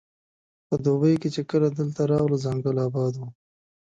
په 0.67 0.75
دوبي 0.85 1.13
کې 1.21 1.29
چې 1.35 1.41
کله 1.51 1.67
دلته 1.79 2.01
راغلو 2.11 2.37
ځنګل 2.45 2.75
اباد 2.87 3.13
وو. 3.17 3.27